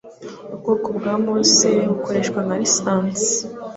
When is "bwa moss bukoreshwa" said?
0.97-2.39